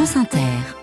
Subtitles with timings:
[0.00, 0.79] France Inter.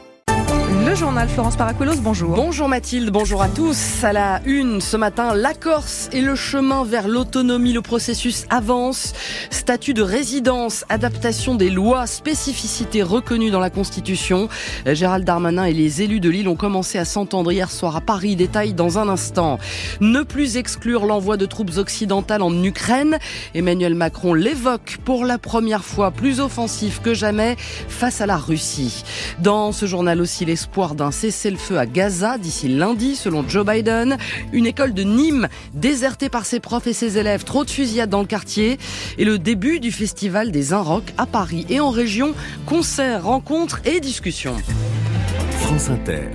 [0.88, 2.34] Le journal Florence Paracuelos, bonjour.
[2.34, 4.06] Bonjour Mathilde, bonjour à tous.
[4.06, 7.74] À la une ce matin, la Corse et le chemin vers l'autonomie.
[7.74, 9.12] Le processus avance.
[9.50, 14.48] Statut de résidence, adaptation des lois, spécificités reconnues dans la Constitution.
[14.86, 18.38] Gérald Darmanin et les élus de Lille ont commencé à s'entendre hier soir à Paris.
[18.38, 19.60] Détail dans un instant.
[20.00, 23.18] Ne plus exclure l'envoi de troupes occidentales en Ukraine.
[23.54, 29.04] Emmanuel Macron l'évoque pour la première fois plus offensif que jamais face à la Russie.
[29.40, 34.18] Dans ce journal aussi, les d'un cessez-le-feu à Gaza d'ici lundi, selon Joe Biden.
[34.54, 37.44] Une école de Nîmes désertée par ses profs et ses élèves.
[37.44, 38.78] Trop de fusillades dans le quartier.
[39.18, 42.36] Et le début du festival des Inrock à Paris et en région.
[42.68, 44.58] Concerts, rencontres et discussions.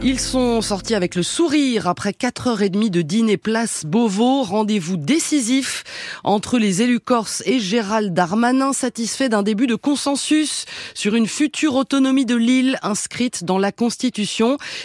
[0.03, 4.43] Ils sont sortis avec le sourire après 4h30 de dîner place Beauvau.
[4.43, 5.85] Rendez-vous décisif
[6.23, 11.77] entre les élus corses et Gérald Darmanin, satisfait d'un début de consensus sur une future
[11.77, 14.32] autonomie de l'île inscrite dans la Constitution.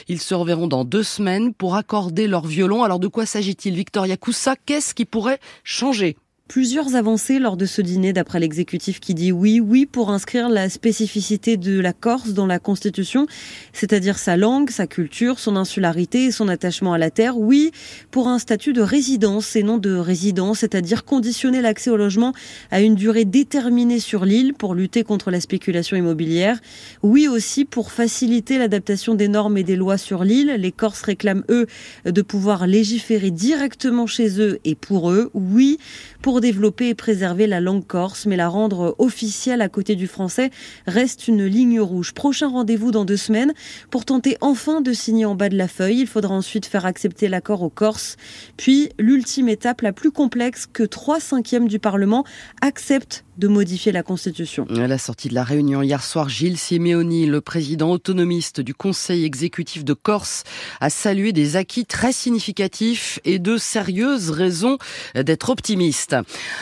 [0.08, 2.84] Ils se reverront dans deux semaines pour accorder leur violon.
[2.84, 4.56] Alors de quoi s'agit-il, Victoria Coussa?
[4.56, 6.17] Qu'est-ce qui pourrait changer?
[6.48, 10.70] Plusieurs avancées lors de ce dîner, d'après l'exécutif qui dit oui, oui pour inscrire la
[10.70, 13.28] spécificité de la Corse dans la Constitution,
[13.73, 17.38] c'est-à-dire sa langue, sa culture, son insularité et son attachement à la terre.
[17.38, 17.72] Oui
[18.12, 22.34] pour un statut de résidence et non de résidence, c'est-à-dire conditionner l'accès au logement
[22.72, 26.59] à une durée déterminée sur l'île pour lutter contre la spéculation immobilière.
[27.03, 30.56] Oui aussi pour faciliter l'adaptation des normes et des lois sur l'île.
[30.58, 31.68] Les Corses réclament, eux,
[32.06, 35.30] de pouvoir légiférer directement chez eux et pour eux.
[35.34, 35.78] Oui
[36.22, 40.52] pour développer et préserver la langue corse, mais la rendre officielle à côté du français
[40.86, 42.14] reste une ligne rouge.
[42.14, 43.54] Prochain rendez-vous dans deux semaines
[43.90, 46.02] pour tenter enfin de signer en bas de la feuille.
[46.02, 48.18] Il faudra ensuite faire accepter l'accord aux Corses.
[48.58, 52.24] Puis, l'ultime étape la plus complexe que trois cinquièmes du Parlement
[52.62, 54.66] acceptent de modifier la Constitution.
[54.76, 59.26] À la sortie de la réunion hier soir, Gilles Simeoni, le président autonomiste du Conseil
[59.26, 60.44] exécutif de Corse,
[60.82, 64.78] a salué des acquis très significatifs et de sérieuses raisons
[65.14, 66.16] d'être optimiste.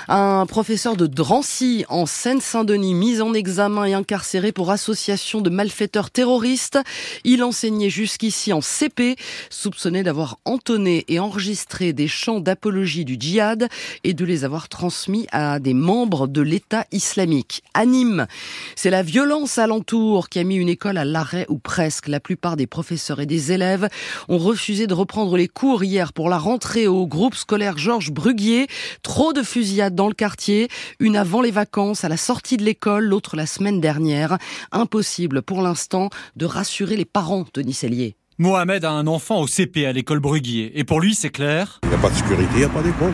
[0.09, 6.11] Un professeur de Drancy en Seine-Saint-Denis, mis en examen et incarcéré pour association de malfaiteurs
[6.11, 6.79] terroristes.
[7.23, 9.15] Il enseignait jusqu'ici en CP,
[9.49, 13.69] soupçonné d'avoir entonné et enregistré des chants d'apologie du djihad
[14.03, 17.63] et de les avoir transmis à des membres de l'État islamique.
[17.73, 18.27] À Nîmes,
[18.75, 22.07] c'est la violence alentour qui a mis une école à l'arrêt ou presque.
[22.07, 23.87] La plupart des professeurs et des élèves
[24.27, 28.67] ont refusé de reprendre les cours hier pour la rentrée au groupe scolaire Georges Bruguier.
[29.03, 30.67] Trop de fusillades dans le quartier,
[30.99, 34.37] une avant les vacances, à la sortie de l'école, l'autre la semaine dernière.
[34.71, 38.15] Impossible pour l'instant de rassurer les parents de Nicellier.
[38.37, 40.77] Mohamed a un enfant au CP à l'école Bruguier.
[40.77, 41.79] Et pour lui, c'est clair.
[41.83, 43.13] Il n'y a pas de sécurité, il n'y a pas d'école.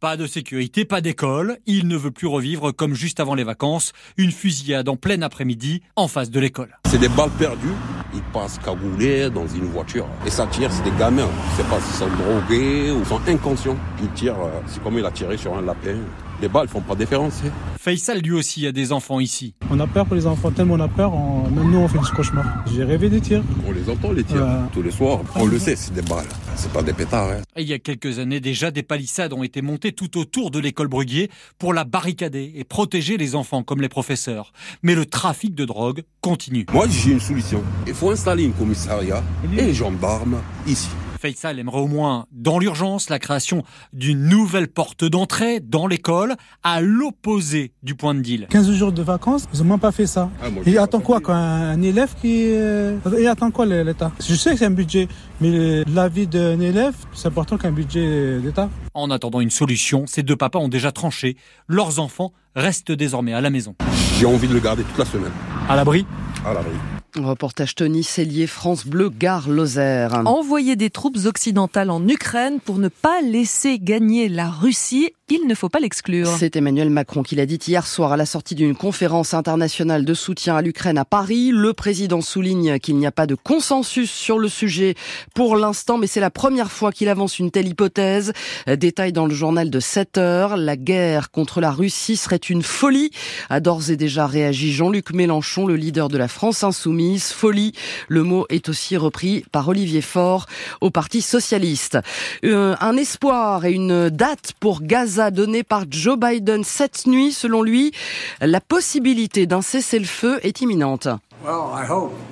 [0.00, 1.58] Pas de sécurité, pas d'école.
[1.66, 5.82] Il ne veut plus revivre comme juste avant les vacances, une fusillade en plein après-midi
[5.96, 6.78] en face de l'école.
[6.88, 7.74] C'est des balles perdues.
[8.14, 10.06] Ils passent cagoulés dans une voiture.
[10.24, 11.28] Et ça tire, c'est des gamins.
[11.50, 13.76] Je sais pas s'ils sont drogués ou sont inconscients.
[14.00, 15.98] Ils tirent, euh, c'est comme il a tiré sur un lapin.
[16.40, 17.42] Les balles font pas de différence.
[17.44, 17.50] Hein.
[17.80, 19.54] Faisal lui aussi a des enfants ici.
[19.70, 21.12] On a peur pour les enfants, tellement on a peur,
[21.50, 22.44] même nous on fait du cauchemar.
[22.72, 23.42] J'ai rêvé des tirs.
[23.66, 25.20] On les entend les tirs tous les soirs.
[25.34, 26.26] On le sait, c'est des balles.
[26.54, 27.30] C'est pas des pétards.
[27.30, 27.42] Hein.
[27.56, 30.88] il y a quelques années déjà, des palissades ont été montées tout autour de l'école
[30.88, 34.52] Bruguier pour la barricader et protéger les enfants comme les professeurs.
[34.82, 36.66] Mais le trafic de drogue continue.
[36.72, 37.62] Moi j'ai une solution.
[37.86, 40.88] Il faut installer un commissariat et les gendarmes ici.
[41.18, 46.80] Faisal aimerait au moins, dans l'urgence, la création d'une nouvelle porte d'entrée dans l'école, à
[46.80, 48.46] l'opposé du point de deal.
[48.50, 50.30] 15 jours de vacances, ils n'ont même pas fait ça.
[50.42, 52.52] Ah, il attend quoi quand un élève qui...
[52.52, 54.12] Euh, il attend quoi l'État?
[54.20, 55.08] Je sais que c'est un budget,
[55.40, 58.68] mais la vie d'un élève, c'est important qu'un budget d'État.
[58.94, 61.36] En attendant une solution, ces deux papas ont déjà tranché.
[61.66, 63.74] Leurs enfants restent désormais à la maison.
[64.18, 65.32] J'ai envie de le garder toute la semaine.
[65.68, 66.06] À l'abri?
[66.44, 66.74] À l'abri.
[67.16, 70.22] Reportage Tony Cellier, France Bleu, Gare Lozère.
[70.26, 75.54] Envoyer des troupes occidentales en Ukraine pour ne pas laisser gagner la Russie il ne
[75.54, 76.28] faut pas l'exclure.
[76.38, 80.14] C'est Emmanuel Macron qui l'a dit hier soir à la sortie d'une conférence internationale de
[80.14, 81.50] soutien à l'Ukraine à Paris.
[81.52, 84.94] Le président souligne qu'il n'y a pas de consensus sur le sujet
[85.34, 88.32] pour l'instant, mais c'est la première fois qu'il avance une telle hypothèse.
[88.66, 90.56] Détail dans le journal de 7 heures.
[90.56, 93.10] La guerre contre la Russie serait une folie.
[93.50, 97.32] A d'ores et déjà réagi Jean-Luc Mélenchon, le leader de la France insoumise.
[97.32, 97.72] Folie.
[98.08, 100.46] Le mot est aussi repris par Olivier Faure
[100.80, 101.98] au Parti socialiste.
[102.44, 107.32] Euh, un espoir et une date pour Gaza donné par Joe Biden cette nuit.
[107.32, 107.92] Selon lui,
[108.40, 111.08] la possibilité d'un cessez-le-feu est imminente.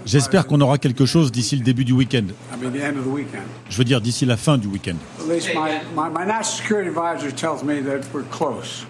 [0.05, 2.25] J'espère qu'on aura quelque chose d'ici le début du week-end.
[3.71, 4.97] Je veux dire d'ici la fin du week-end.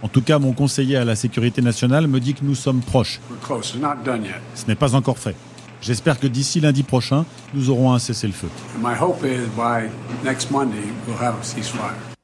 [0.03, 3.21] En tout cas, mon conseiller à la sécurité nationale me dit que nous sommes proches.
[4.55, 5.37] Ce n'est pas encore fait.
[5.83, 8.49] J'espère que d'ici lundi prochain, nous aurons un cessez-le-feu.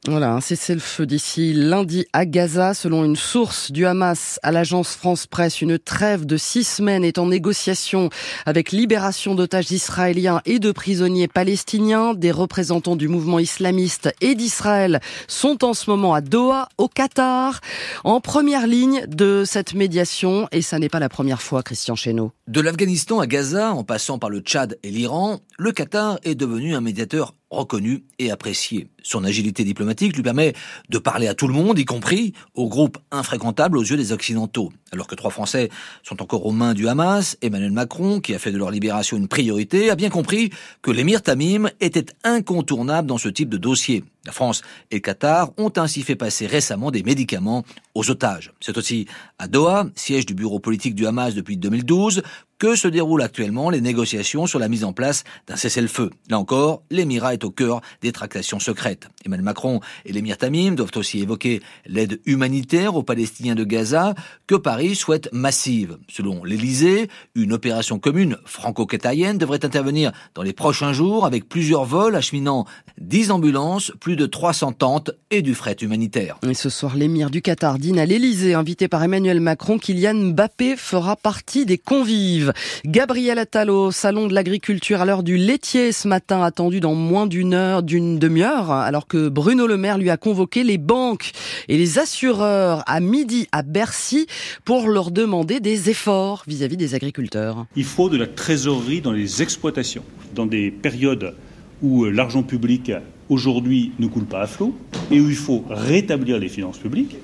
[0.09, 2.75] Voilà, un cessez-le-feu d'ici lundi à Gaza.
[2.75, 7.19] Selon une source du Hamas à l'agence France Presse, une trêve de six semaines est
[7.19, 8.11] en négociation
[8.45, 12.15] avec libération d'otages israéliens et de prisonniers palestiniens.
[12.15, 17.61] Des représentants du mouvement islamiste et d'Israël sont en ce moment à Doha, au Qatar,
[18.03, 20.49] en première ligne de cette médiation.
[20.51, 22.33] Et ça n'est pas la première fois, Christian Chesneau.
[22.49, 26.75] De l'Afghanistan à Gaza, en passant par le Tchad et l'Iran, le Qatar est devenu
[26.75, 28.89] un médiateur reconnu et apprécié.
[29.03, 30.55] Son agilité diplomatique lui permet
[30.89, 34.73] de parler à tout le monde, y compris aux groupes infréquentables aux yeux des Occidentaux.
[34.93, 35.71] Alors que trois Français
[36.03, 39.29] sont encore aux mains du Hamas, Emmanuel Macron, qui a fait de leur libération une
[39.29, 40.51] priorité, a bien compris
[40.83, 44.05] que l'émir Tamim était incontournable dans ce type de dossier.
[44.25, 47.65] La France et le Qatar ont ainsi fait passer récemment des médicaments
[47.95, 48.53] aux otages.
[48.61, 49.07] C'est aussi
[49.39, 52.23] à Doha, siège du bureau politique du Hamas depuis 2012,
[52.63, 56.11] que se déroulent actuellement les négociations sur la mise en place d'un cessez-le-feu.
[56.31, 59.09] Là encore, l'émirat est au cœur des tractations secrètes.
[59.27, 64.15] Emmanuel Macron et l'émir Tamim doivent aussi évoquer l'aide humanitaire aux Palestiniens de Gaza
[64.47, 65.99] que Paris souhaite massive.
[66.09, 72.15] Selon l'Elysée, une opération commune franco-qatarienne devrait intervenir dans les prochains jours avec plusieurs vols
[72.15, 72.65] acheminant
[72.99, 76.39] 10 ambulances, plus de 300 tentes et du fret humanitaire.
[76.55, 79.79] Ce soir, l'émir du Qatar dîne à l'Elysée, invité par Emmanuel Macron.
[79.79, 82.52] Kylian Mbappé fera partie des convives.
[82.85, 87.27] Gabriel Attal au salon de l'agriculture à l'heure du laitier ce matin, attendu dans moins
[87.27, 91.33] d'une heure, d'une demi-heure, alors que Bruno Le Maire lui a convoqué les banques
[91.69, 94.27] et les assureurs à midi à Bercy
[94.65, 97.67] pour leur demander des efforts vis-à-vis des agriculteurs.
[97.77, 101.35] Il faut de la trésorerie dans les exploitations, dans des périodes
[101.83, 102.93] où euh, l'argent public
[103.29, 104.75] aujourd'hui ne coule pas à flot
[105.11, 107.17] et où il faut rétablir les finances publiques.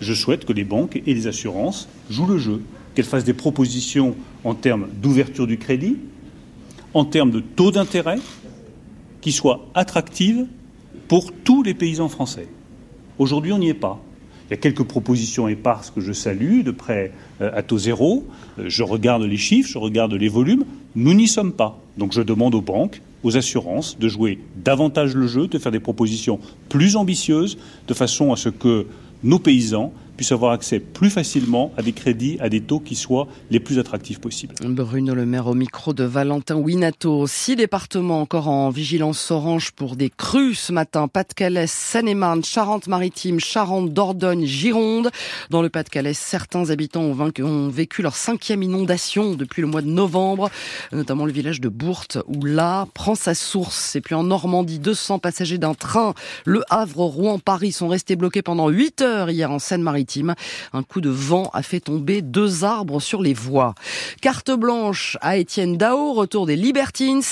[0.00, 2.60] Je souhaite que les banques et les assurances jouent le jeu
[2.94, 4.14] qu'elle fasse des propositions
[4.44, 5.96] en termes d'ouverture du crédit,
[6.92, 8.18] en termes de taux d'intérêt,
[9.20, 10.46] qui soient attractives
[11.08, 12.48] pour tous les paysans français.
[13.18, 14.02] Aujourd'hui, on n'y est pas.
[14.48, 18.26] Il y a quelques propositions éparses que je salue, de près euh, à taux zéro.
[18.58, 20.64] Euh, je regarde les chiffres, je regarde les volumes.
[20.94, 21.80] Nous n'y sommes pas.
[21.96, 25.80] Donc je demande aux banques, aux assurances de jouer davantage le jeu, de faire des
[25.80, 26.38] propositions
[26.68, 27.56] plus ambitieuses,
[27.88, 28.86] de façon à ce que
[29.22, 33.26] nos paysans puissent avoir accès plus facilement à des crédits à des taux qui soient
[33.50, 34.54] les plus attractifs possibles.
[34.62, 37.26] Bruno Le Maire au micro de Valentin Winato.
[37.26, 41.08] Six départements encore en vigilance orange pour des crues ce matin.
[41.08, 45.10] Pas-de-Calais, Seine-et-Marne, Charente-Maritime, Charente, Dordogne, Gironde.
[45.50, 50.50] Dans le Pas-de-Calais, certains habitants ont, vécu leur cinquième inondation depuis le mois de novembre,
[50.92, 53.96] notamment le village de Bourte où là prend sa source.
[53.96, 56.14] Et puis en Normandie, 200 passagers d'un train,
[56.44, 60.03] le Havre, Rouen, Paris sont restés bloqués pendant 8 heures hier en Seine-Maritime
[60.72, 63.74] un coup de vent a fait tomber deux arbres sur les voies.
[64.20, 67.22] Carte blanche à Étienne Dao, retour des Libertines.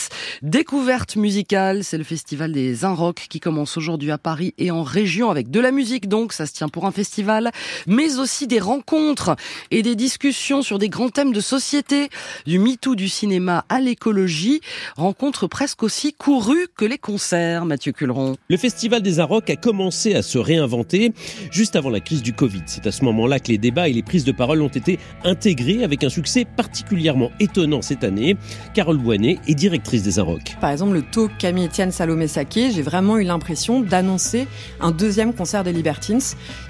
[0.43, 5.31] Découverte musicale, c'est le festival des Inrock qui commence aujourd'hui à Paris et en région
[5.31, 7.51] avec de la musique donc, ça se tient pour un festival,
[7.87, 9.37] mais aussi des rencontres
[9.71, 12.09] et des discussions sur des grands thèmes de société,
[12.47, 14.61] du MeToo du cinéma à l'écologie,
[14.97, 18.37] rencontres presque aussi courues que les concerts, Mathieu Culleron.
[18.49, 21.13] Le festival des Inrock a commencé à se réinventer
[21.51, 22.62] juste avant la crise du Covid.
[22.67, 25.85] C'est à ce moment-là que les débats et les prises de parole ont été intégrés
[25.85, 28.37] avec un succès particulièrement étonnant cette année.
[28.75, 30.57] Carole Boinet est directrice des Inrocks.
[30.61, 34.47] Par exemple, le talk Camille Etienne Salomé Saké, j'ai vraiment eu l'impression d'annoncer
[34.81, 36.21] un deuxième concert des Libertines.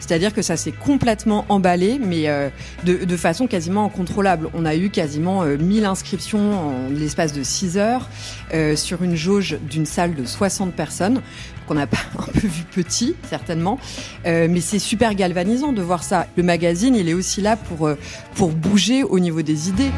[0.02, 2.48] C'est-à-dire que ça s'est complètement emballé, mais euh,
[2.84, 4.48] de, façon quasiment incontrôlable.
[4.52, 8.08] On a eu quasiment 1000 euh, inscriptions en l'espace de 6 heures
[8.52, 11.22] euh, sur une jauge d'une salle de 60 personnes
[11.68, 13.78] qu'on pas un peu vu petit, certainement.
[14.24, 16.26] Mais c'est super galvanisant de voir ça.
[16.36, 17.88] Le magazine, il est aussi là pour,
[18.34, 19.92] pour bouger au niveau des idées.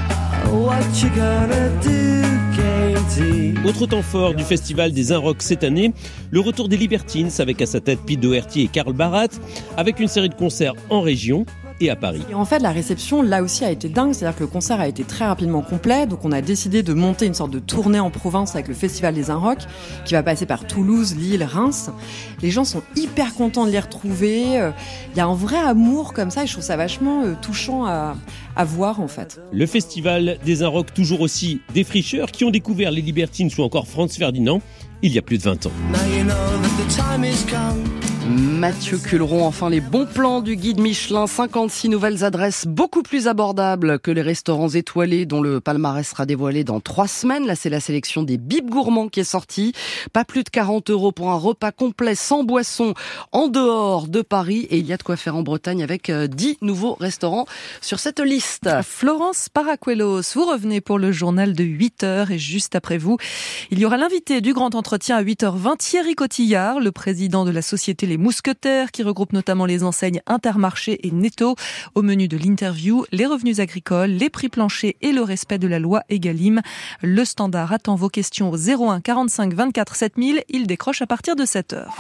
[3.67, 5.93] Autre temps fort du festival des Inrocks cette année,
[6.31, 9.29] le retour des Libertines avec à sa tête Pete Doherty et Karl Barat,
[9.77, 11.47] avec une série de concerts en région
[11.81, 12.23] et à Paris.
[12.35, 14.13] en fait, la réception, là aussi, a été dingue.
[14.13, 16.07] C'est-à-dire que le concert a été très rapidement complet.
[16.07, 19.15] Donc, on a décidé de monter une sorte de tournée en province avec le Festival
[19.15, 19.67] des Inrocks,
[20.05, 21.91] qui va passer par Toulouse, Lille, Reims.
[22.43, 24.61] Les gens sont hyper contents de les retrouver.
[24.61, 24.71] Euh,
[25.13, 27.87] il y a un vrai amour comme ça et je trouve ça vachement euh, touchant
[27.87, 28.17] à,
[28.57, 29.41] à voir, en fait.
[29.53, 33.89] Le Festival des Inrocks, toujours aussi des fricheurs qui ont découvert les Libertines ou encore
[33.89, 34.61] Franz Ferdinand
[35.03, 35.73] il y a plus de 20 ans.
[38.55, 39.45] Mathieu Culeron.
[39.45, 41.27] Enfin, les bons plans du guide Michelin.
[41.27, 46.63] 56 nouvelles adresses beaucoup plus abordables que les restaurants étoilés dont le palmarès sera dévoilé
[46.63, 47.47] dans trois semaines.
[47.47, 49.73] Là, c'est la sélection des bibes gourmands qui est sortie.
[50.13, 52.95] Pas plus de 40 euros pour un repas complet sans boisson
[53.33, 54.67] en dehors de Paris.
[54.71, 57.47] Et il y a de quoi faire en Bretagne avec 10 euh, nouveaux restaurants
[57.81, 58.71] sur cette liste.
[58.83, 63.17] Florence Paracuelos, vous revenez pour le journal de 8 heures et juste après vous,
[63.71, 67.63] il y aura l'invité du grand entretien à 8h20, Thierry Cotillard, le président de la
[67.63, 68.19] société Les
[68.93, 71.57] Qui regroupe notamment les enseignes Intermarché et Netto.
[71.95, 75.79] Au menu de l'interview, les revenus agricoles, les prix planchers et le respect de la
[75.79, 76.61] loi Egalim.
[77.01, 80.43] Le standard attend vos questions au 01 45 24 7000.
[80.51, 81.97] Il décroche à partir de 7 heures.